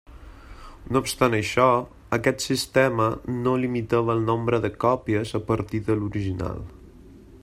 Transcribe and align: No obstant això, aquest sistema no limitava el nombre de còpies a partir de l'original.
No 0.95 1.01
obstant 1.03 1.35
això, 1.39 1.65
aquest 2.17 2.45
sistema 2.45 3.09
no 3.43 3.53
limitava 3.65 4.15
el 4.17 4.25
nombre 4.31 4.63
de 4.67 4.75
còpies 4.87 5.35
a 5.41 5.45
partir 5.53 5.83
de 5.91 5.99
l'original. 6.01 6.65